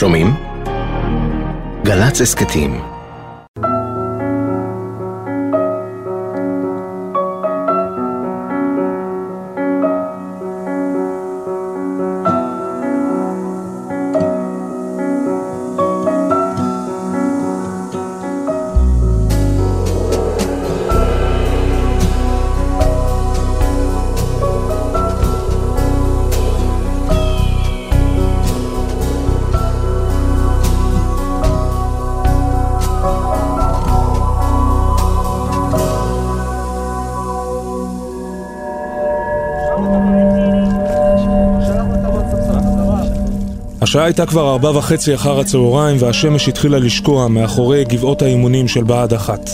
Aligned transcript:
שומעים? 0.00 0.34
גל"צ 1.84 2.20
הסכתים 2.20 2.80
השעה 43.90 44.04
הייתה 44.04 44.26
כבר 44.26 44.50
ארבע 44.50 44.70
וחצי 44.70 45.14
אחר 45.14 45.40
הצהריים 45.40 45.96
והשמש 46.00 46.48
התחילה 46.48 46.78
לשקוע 46.78 47.28
מאחורי 47.28 47.84
גבעות 47.84 48.22
האימונים 48.22 48.68
של 48.68 48.84
בה"ד 48.84 49.14
אחת. 49.14 49.50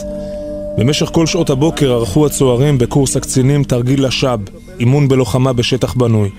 במשך 0.78 1.06
כל 1.12 1.26
שעות 1.26 1.50
הבוקר 1.50 1.92
ערכו 1.92 2.26
הצוערים 2.26 2.78
בקורס 2.78 3.16
הקצינים 3.16 3.64
תרגיל 3.64 4.06
לשב, 4.06 4.38
אימון 4.80 5.08
בלוחמה 5.08 5.52
בשטח 5.52 5.94
בנוי. 5.94 6.30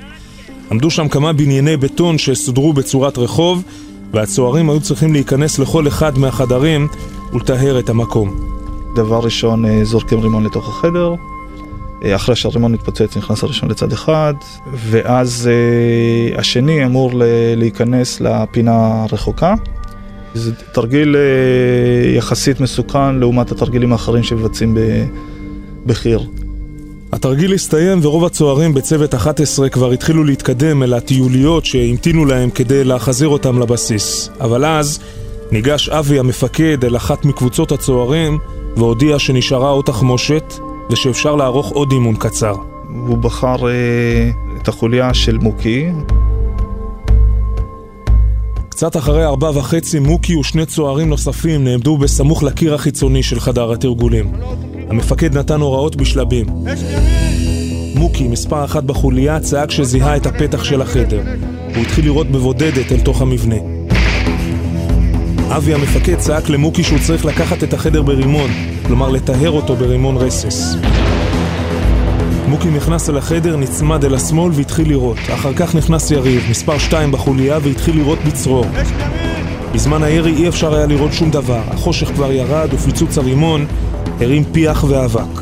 עמדו 0.71 0.89
שם 0.91 1.07
כמה 1.07 1.33
בנייני 1.33 1.77
בטון 1.77 2.17
שסודרו 2.17 2.73
בצורת 2.73 3.17
רחוב, 3.17 3.63
והצוערים 4.13 4.69
היו 4.69 4.79
צריכים 4.79 5.13
להיכנס 5.13 5.59
לכל 5.59 5.87
אחד 5.87 6.17
מהחדרים 6.17 6.87
ולטהר 7.33 7.79
את 7.79 7.89
המקום. 7.89 8.35
דבר 8.95 9.19
ראשון, 9.19 9.65
אה, 9.65 9.83
זורקים 9.83 10.19
רימון 10.19 10.45
לתוך 10.45 10.69
החדר, 10.69 11.13
אחרי 12.05 12.35
שהרימון 12.35 12.71
מתפוצץ 12.71 13.17
נכנס 13.17 13.43
הראשון 13.43 13.69
לצד 13.69 13.93
אחד, 13.93 14.33
ואז 14.73 15.49
uh, 15.49 16.39
השני 16.39 16.85
אמור 16.85 17.11
להיכנס 17.55 18.21
לפינה 18.21 19.05
הרחוקה. 19.09 19.55
זה 20.33 20.51
תרגיל 20.55 21.15
uh, 21.15 22.17
יחסית 22.17 22.59
מסוכן 22.59 23.15
לעומת 23.15 23.51
התרגילים 23.51 23.91
האחרים 23.91 24.23
שמבצעים 24.23 24.77
בחי"ר. 25.85 26.21
התרגיל 27.11 27.53
הסתיים 27.53 27.99
ורוב 28.01 28.25
הצוערים 28.25 28.73
בצוות 28.73 29.15
11 29.15 29.69
כבר 29.69 29.91
התחילו 29.91 30.23
להתקדם 30.23 30.83
אל 30.83 30.93
הטיוליות 30.93 31.65
שהמתינו 31.65 32.25
להם 32.25 32.49
כדי 32.49 32.83
להחזיר 32.83 33.27
אותם 33.27 33.59
לבסיס. 33.59 34.29
אבל 34.41 34.65
אז 34.65 34.99
ניגש 35.51 35.89
אבי 35.89 36.19
המפקד 36.19 36.85
אל 36.85 36.95
אחת 36.95 37.25
מקבוצות 37.25 37.71
הצוערים 37.71 38.37
והודיע 38.77 39.19
שנשארה 39.19 39.69
עוד 39.69 39.85
תחמושת 39.85 40.53
ושאפשר 40.91 41.35
לערוך 41.35 41.69
עוד 41.69 41.91
אימון 41.91 42.15
קצר. 42.15 42.55
הוא 43.07 43.17
בחר 43.17 43.67
אה, 43.67 44.29
את 44.61 44.67
החוליה 44.67 45.13
של 45.13 45.37
מוקי. 45.37 45.85
קצת 48.69 48.97
אחרי 48.97 49.25
ארבע 49.25 49.49
וחצי 49.49 49.99
מוקי 49.99 50.35
ושני 50.35 50.65
צוערים 50.65 51.09
נוספים 51.09 51.63
נעמדו 51.63 51.97
בסמוך 51.97 52.43
לקיר 52.43 52.73
החיצוני 52.73 53.23
של 53.23 53.39
חדר 53.39 53.71
התרגולים. 53.71 54.31
המפקד 54.89 55.37
נתן 55.37 55.61
הוראות 55.61 55.95
בשלבים. 55.95 56.45
מוקי, 57.95 58.27
מספר 58.27 58.65
אחת 58.65 58.83
בחוליה, 58.83 59.39
צעק 59.39 59.71
שזיהה 59.71 60.17
את 60.17 60.25
הפתח 60.25 60.63
של 60.63 60.81
החדר. 60.81 61.21
הוא 61.75 61.83
התחיל 61.83 62.05
לראות 62.05 62.27
בבודדת 62.27 62.91
אל 62.91 62.99
תוך 62.99 63.21
המבנה. 63.21 63.55
אבי 65.49 65.73
המפקד 65.73 66.17
צעק 66.17 66.49
למוקי 66.49 66.83
שהוא 66.83 66.99
צריך 66.99 67.25
לקחת 67.25 67.63
את 67.63 67.73
החדר 67.73 68.01
ברימון, 68.01 68.49
כלומר 68.87 69.09
לטהר 69.09 69.51
אותו 69.51 69.75
ברימון 69.75 70.17
רסס. 70.17 70.75
מוקי 72.47 72.69
נכנס 72.69 73.09
אל 73.09 73.17
החדר, 73.17 73.55
נצמד 73.55 74.05
אל 74.05 74.15
השמאל 74.15 74.51
והתחיל 74.53 74.87
לירות. 74.87 75.17
אחר 75.33 75.53
כך 75.53 75.75
נכנס 75.75 76.11
יריב, 76.11 76.43
מספר 76.49 76.77
2 76.77 77.11
בחוליה, 77.11 77.57
והתחיל 77.61 77.95
לירות 77.95 78.19
בצרור. 78.27 78.65
בזמן 79.73 80.03
הירי 80.03 80.33
אי 80.33 80.47
אפשר 80.47 80.75
היה 80.75 80.85
לראות 80.85 81.13
שום 81.13 81.31
דבר. 81.31 81.61
החושך 81.67 82.07
כבר 82.07 82.31
ירד 82.31 82.67
ופיצוץ 82.73 83.17
הרימון 83.17 83.65
הרים 84.19 84.43
פיח 84.51 84.85
ואבק. 84.87 85.41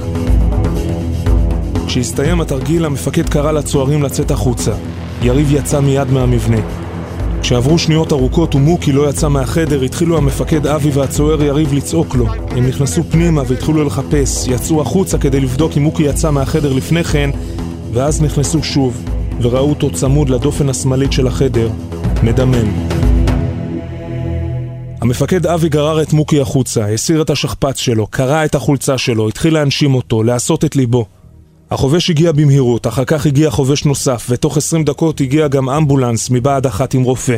כשהסתיים 1.87 2.41
התרגיל, 2.41 2.85
המפקד 2.85 3.29
קרא 3.29 3.51
לצוערים 3.51 4.03
לצאת 4.03 4.31
החוצה. 4.31 4.71
יריב 5.21 5.51
יצא 5.51 5.79
מיד 5.79 6.11
מהמבנה. 6.11 6.84
כשעברו 7.45 7.79
שניות 7.79 8.11
ארוכות 8.11 8.55
ומוקי 8.55 8.91
לא 8.91 9.09
יצא 9.09 9.27
מהחדר, 9.27 9.81
התחילו 9.81 10.17
המפקד 10.17 10.67
אבי 10.67 10.89
והצוער 10.89 11.43
יריב 11.43 11.73
לצעוק 11.73 12.15
לו. 12.15 12.27
הם 12.49 12.67
נכנסו 12.67 13.03
פנימה 13.03 13.41
והתחילו 13.47 13.83
לחפש, 13.83 14.47
יצאו 14.47 14.81
החוצה 14.81 15.17
כדי 15.17 15.39
לבדוק 15.39 15.77
אם 15.77 15.83
מוקי 15.83 16.03
יצא 16.03 16.31
מהחדר 16.31 16.73
לפני 16.73 17.03
כן, 17.03 17.29
ואז 17.93 18.21
נכנסו 18.21 18.63
שוב, 18.63 19.05
וראו 19.41 19.69
אותו 19.69 19.91
צמוד 19.91 20.29
לדופן 20.29 20.69
השמאלית 20.69 21.13
של 21.13 21.27
החדר, 21.27 21.69
מדמם. 22.23 22.87
המפקד 25.01 25.45
אבי 25.45 25.69
גרר 25.69 26.01
את 26.01 26.13
מוקי 26.13 26.41
החוצה, 26.41 26.93
הסיר 26.93 27.21
את 27.21 27.29
השכפ"ץ 27.29 27.77
שלו, 27.77 28.07
קרע 28.07 28.45
את 28.45 28.55
החולצה 28.55 28.97
שלו, 28.97 29.27
התחיל 29.27 29.53
להנשים 29.53 29.95
אותו, 29.95 30.23
לעשות 30.23 30.65
את 30.65 30.75
ליבו. 30.75 31.05
החובש 31.71 32.09
הגיע 32.09 32.31
במהירות, 32.31 32.87
אחר 32.87 33.05
כך 33.05 33.25
הגיע 33.25 33.49
חובש 33.49 33.85
נוסף, 33.85 34.27
ותוך 34.29 34.57
עשרים 34.57 34.83
דקות 34.83 35.21
הגיע 35.21 35.47
גם 35.47 35.69
אמבולנס 35.69 36.29
מבעד 36.29 36.65
אחת 36.65 36.93
עם 36.93 37.03
רופא. 37.03 37.37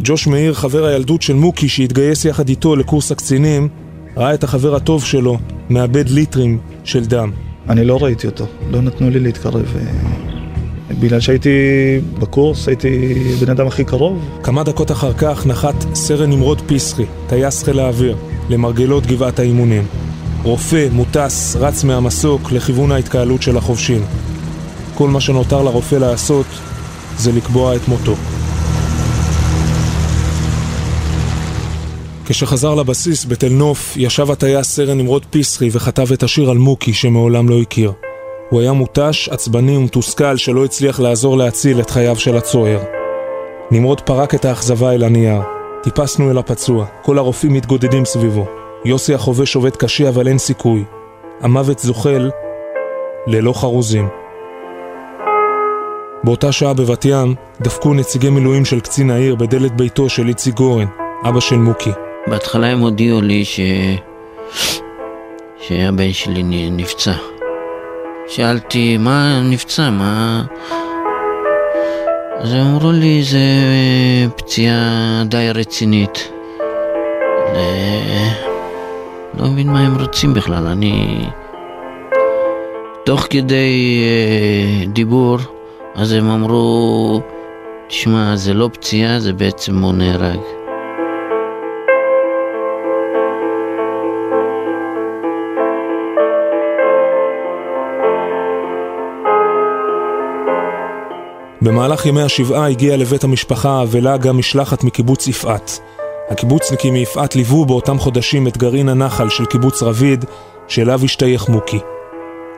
ג'וש 0.00 0.26
מאיר, 0.26 0.54
חבר 0.54 0.84
הילדות 0.84 1.22
של 1.22 1.34
מוקי 1.34 1.68
שהתגייס 1.68 2.24
יחד 2.24 2.48
איתו 2.48 2.76
לקורס 2.76 3.12
הקצינים, 3.12 3.68
ראה 4.16 4.34
את 4.34 4.44
החבר 4.44 4.74
הטוב 4.74 5.04
שלו 5.04 5.38
מאבד 5.70 6.08
ליטרים 6.08 6.58
של 6.84 7.04
דם. 7.04 7.30
אני 7.68 7.84
לא 7.84 7.98
ראיתי 8.02 8.26
אותו, 8.26 8.46
לא 8.70 8.80
נתנו 8.80 9.10
לי 9.10 9.20
להתקרב. 9.20 9.76
אה, 9.76 10.94
בגלל 11.00 11.20
שהייתי 11.20 11.50
בקורס, 12.18 12.68
הייתי 12.68 13.14
בן 13.40 13.50
אדם 13.50 13.66
הכי 13.66 13.84
קרוב. 13.84 14.28
כמה 14.42 14.64
דקות 14.64 14.90
אחר 14.90 15.12
כך 15.12 15.46
נחת 15.46 15.94
סרן 15.94 16.30
נמרוד 16.30 16.62
פיסחי, 16.66 17.04
טייס 17.28 17.62
חיל 17.62 17.78
האוויר, 17.78 18.16
למרגלות 18.50 19.06
גבעת 19.06 19.38
האימונים. 19.38 19.86
רופא, 20.44 20.88
מוטס, 20.92 21.56
רץ 21.60 21.84
מהמסוק 21.84 22.52
לכיוון 22.52 22.92
ההתקהלות 22.92 23.42
של 23.42 23.56
החובשים. 23.56 24.04
כל 24.94 25.08
מה 25.08 25.20
שנותר 25.20 25.62
לרופא 25.62 25.96
לעשות 25.96 26.46
זה 27.16 27.32
לקבוע 27.32 27.76
את 27.76 27.88
מותו. 27.88 28.14
כשחזר 32.26 32.74
לבסיס 32.74 33.24
בתל 33.24 33.48
נוף, 33.48 33.96
ישב 33.96 34.30
הטייס 34.30 34.66
סרן 34.66 34.98
נמרוד 34.98 35.26
פיסחי 35.30 35.68
וכתב 35.72 36.12
את 36.12 36.22
השיר 36.22 36.50
על 36.50 36.58
מוקי 36.58 36.92
שמעולם 36.92 37.48
לא 37.48 37.60
הכיר. 37.60 37.92
הוא 38.50 38.60
היה 38.60 38.72
מותש, 38.72 39.28
עצבני 39.28 39.76
ומתוסכל 39.76 40.36
שלא 40.36 40.64
הצליח 40.64 41.00
לעזור 41.00 41.36
להציל 41.36 41.80
את 41.80 41.90
חייו 41.90 42.16
של 42.16 42.36
הצוער. 42.36 42.80
נמרוד 43.70 44.00
פרק 44.00 44.34
את 44.34 44.44
האכזבה 44.44 44.92
אל 44.92 45.02
הנייר. 45.02 45.40
טיפסנו 45.82 46.30
אל 46.30 46.38
הפצוע, 46.38 46.86
כל 47.02 47.18
הרופאים 47.18 47.52
מתגודדים 47.52 48.04
סביבו. 48.04 48.61
יוסי 48.84 49.14
החובש 49.14 49.56
עובד 49.56 49.76
קשה 49.76 50.08
אבל 50.08 50.28
אין 50.28 50.38
סיכוי. 50.38 50.84
המוות 51.40 51.78
זוחל 51.78 52.30
ללא 53.26 53.52
חרוזים. 53.52 54.08
באותה 56.24 56.52
שעה 56.52 56.74
בבת 56.74 57.04
ים 57.04 57.34
דפקו 57.60 57.94
נציגי 57.94 58.30
מילואים 58.30 58.64
של 58.64 58.80
קצין 58.80 59.10
העיר 59.10 59.34
בדלת 59.34 59.76
ביתו 59.76 60.08
של 60.08 60.28
איציק 60.28 60.54
גורן, 60.54 60.86
אבא 61.28 61.40
של 61.40 61.56
מוקי. 61.56 61.90
בהתחלה 62.26 62.66
הם 62.66 62.78
הודיעו 62.78 63.20
לי 63.20 63.44
ש... 63.44 63.60
שהבן 65.58 66.12
שלי 66.12 66.70
נפצע. 66.70 67.12
שאלתי, 68.28 68.96
מה 68.96 69.40
נפצע? 69.44 69.90
מה... 69.90 70.42
אז 72.38 72.54
אמרו 72.54 72.92
לי, 72.92 73.22
זה 73.22 73.38
פציעה 74.36 75.22
די 75.24 75.48
רצינית. 75.54 76.32
לא 79.38 79.48
מבין 79.48 79.70
מה 79.72 79.80
הם 79.80 80.00
רוצים 80.00 80.34
בכלל, 80.34 80.66
אני... 80.66 81.24
תוך 83.04 83.26
כדי 83.30 84.02
אה, 84.04 84.86
דיבור, 84.86 85.38
אז 85.94 86.12
הם 86.12 86.30
אמרו, 86.30 87.20
תשמע, 87.88 88.36
זה 88.36 88.54
לא 88.54 88.70
פציעה, 88.72 89.20
זה 89.20 89.32
בעצם 89.32 89.82
הוא 89.82 89.94
נהרג. 89.94 90.38
במהלך 101.62 102.06
ימי 102.06 102.22
השבעה 102.22 102.68
הגיעה 102.68 102.96
לבית 102.96 103.24
המשפחה 103.24 103.70
האבלה 103.70 104.16
גם 104.16 104.38
משלחת 104.38 104.84
מקיבוץ 104.84 105.26
יפעת. 105.28 105.80
הקיבוצניקים 106.32 106.92
מיפעת 106.92 107.36
ליוו 107.36 107.64
באותם 107.64 107.98
חודשים 107.98 108.48
את 108.48 108.56
גרעין 108.56 108.88
הנחל 108.88 109.28
של 109.28 109.46
קיבוץ 109.46 109.82
רביד, 109.82 110.24
שאליו 110.68 111.00
השתייך 111.04 111.48
מוקי. 111.48 111.78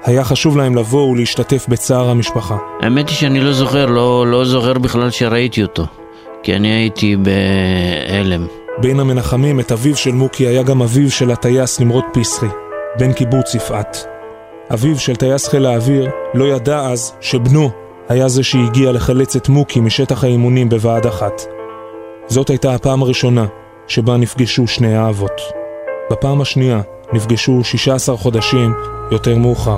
היה 0.05 0.25
חשוב 0.25 0.57
להם 0.57 0.77
לבוא 0.77 1.11
ולהשתתף 1.11 1.67
בצער 1.69 2.11
המשפחה. 2.11 2.57
האמת 2.81 3.09
היא 3.09 3.17
שאני 3.17 3.41
לא 3.41 3.53
זוכר, 3.53 3.87
לא, 3.87 4.27
לא 4.27 4.45
זוכר 4.45 4.73
בכלל 4.73 5.11
שראיתי 5.11 5.63
אותו. 5.63 5.87
כי 6.43 6.57
אני 6.57 6.69
הייתי 6.69 7.17
בהלם. 7.17 8.47
בין 8.81 9.01
המנחמים, 9.01 9.61
את 9.61 9.73
אביו 9.73 9.97
של 9.97 10.13
מוקי 10.13 10.47
היה 10.47 10.63
גם 10.63 10.83
אביו 10.83 11.11
של 11.11 11.31
הטייס 11.31 11.81
נמרוד 11.81 12.05
פיסחי, 12.13 12.47
בן 12.99 13.13
קיבוץ 13.13 13.55
יפעת. 13.55 14.07
אביו 14.73 14.99
של 14.99 15.17
טייס 15.17 15.49
חיל 15.49 15.67
האוויר 15.67 16.11
לא 16.35 16.45
ידע 16.45 16.81
אז 16.81 17.13
שבנו 17.21 17.71
היה 18.09 18.29
זה 18.29 18.43
שהגיע 18.43 18.93
לחלץ 18.93 19.37
את 19.37 19.49
מוקי 19.49 19.81
משטח 19.81 20.25
האימונים 20.25 20.69
בוועד 20.69 21.07
אחת. 21.07 21.43
זאת 22.29 22.51
הייתה 22.51 22.75
הפעם 22.75 23.03
הראשונה 23.03 23.47
שבה 23.89 24.17
נפגשו 24.17 24.67
שני 24.67 24.97
האבות. 24.97 25.41
בפעם 26.11 26.41
השנייה 26.41 26.81
נפגשו 27.13 27.65
16 27.65 28.17
חודשים 28.17 28.75
יותר 29.11 29.39
מאוחר. 29.39 29.77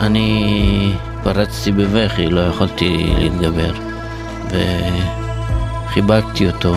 אני 0.00 0.92
פרצתי 1.22 1.72
בבכי, 1.72 2.26
לא 2.26 2.40
יכולתי 2.40 3.14
להתגבר, 3.18 3.72
וחיבקתי 5.86 6.46
אותו. 6.46 6.74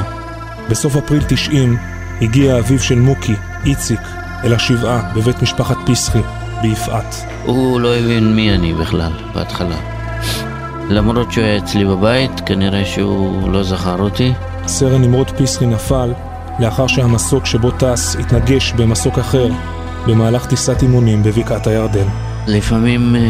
בסוף 0.69 0.95
אפריל 0.95 1.23
90 1.27 1.77
הגיע 2.21 2.59
אביו 2.59 2.79
של 2.79 2.99
מוקי, 2.99 3.33
איציק, 3.65 3.99
אל 4.43 4.53
השבעה 4.53 5.11
בבית 5.15 5.41
משפחת 5.41 5.77
פיסחי, 5.85 6.21
ביפעת. 6.61 7.15
הוא 7.45 7.79
לא 7.79 7.95
הבין 7.95 8.35
מי 8.35 8.55
אני 8.55 8.73
בכלל, 8.73 9.11
בהתחלה. 9.33 9.98
למרות 10.89 11.31
שהוא 11.31 11.43
היה 11.43 11.57
אצלי 11.57 11.85
בבית, 11.85 12.31
כנראה 12.45 12.85
שהוא 12.85 13.51
לא 13.51 13.63
זכר 13.63 13.99
אותי. 13.99 14.33
סרן 14.67 15.01
נמרוד 15.01 15.29
פיסחי 15.29 15.65
נפל 15.65 16.13
לאחר 16.59 16.87
שהמסוק 16.87 17.45
שבו 17.45 17.71
טס 17.71 18.15
התנגש 18.19 18.73
במסוק 18.73 19.19
אחר 19.19 19.47
במהלך 20.07 20.45
טיסת 20.45 20.81
אימונים 20.81 21.23
בבקעת 21.23 21.67
הירדן. 21.67 22.07
לפעמים 22.47 23.15
אה, 23.15 23.21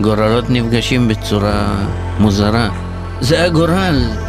גורלות 0.00 0.50
נפגשים 0.50 1.08
בצורה 1.08 1.84
מוזרה. 2.20 2.68
זה 3.20 3.44
הגורל. 3.44 4.25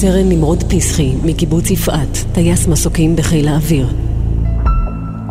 סרן 0.00 0.28
נמרוד 0.28 0.64
פיסחי 0.68 1.12
מקיבוץ 1.24 1.70
יפעת, 1.70 2.24
טייס 2.32 2.66
מסוקים 2.66 3.16
בחיל 3.16 3.48
האוויר. 3.48 3.86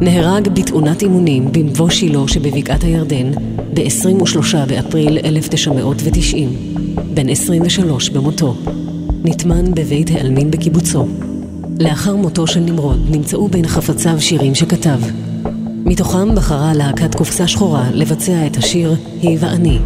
נהרג 0.02 0.48
בתאונת 0.48 1.02
אימונים 1.02 1.52
במבוא 1.52 1.90
שילה 1.90 2.20
שבבקעת 2.28 2.84
הירדן 2.84 3.32
ב-23 3.74 4.66
באפריל 4.68 5.18
1990, 5.26 6.50
בן 7.14 7.30
23 7.30 8.10
במותו. 8.10 8.56
נטמן 9.24 9.72
בבית 9.72 10.12
העלמין 10.12 10.52
בקיבוצו. 10.52 11.08
לאחר 11.80 12.16
מותו 12.16 12.48
של 12.48 12.60
נמרוד 12.60 13.08
נמצאו 13.10 13.48
בין 13.48 13.68
חפציו 13.68 14.22
שירים 14.22 14.56
שכתב. 14.56 15.00
מתוכם 15.86 16.36
בחרה 16.36 16.74
להקת 16.74 17.16
קופסה 17.16 17.48
שחורה 17.48 17.90
לבצע 17.94 18.48
את 18.48 18.58
השיר 18.58 18.96
"היא 19.22 19.38
ואני". 19.42 19.80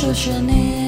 של 0.00 0.14
שושנים 0.14 0.48
היא 0.48 0.87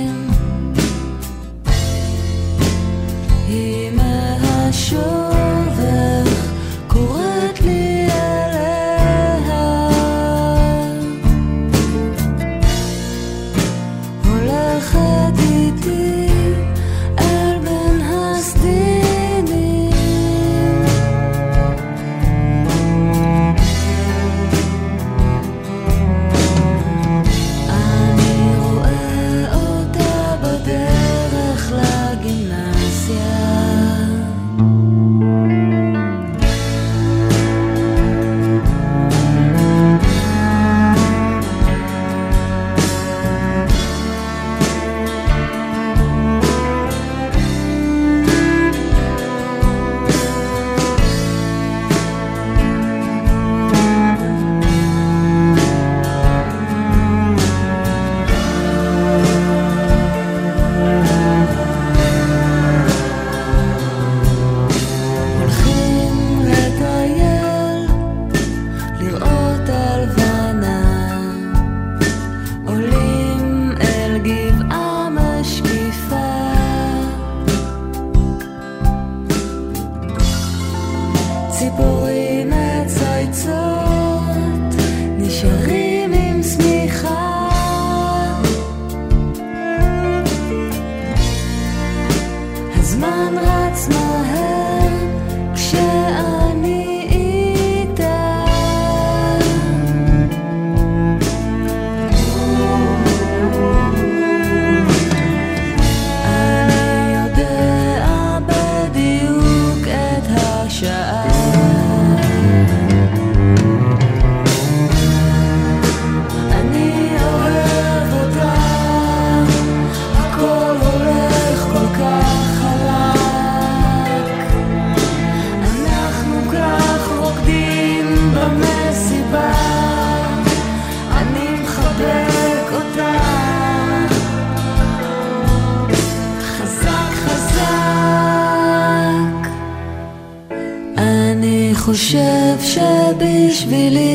חושב 142.11 142.57
שבשבילי 142.61 144.15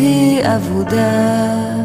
היא 0.00 0.40
אבודה. 0.56 1.75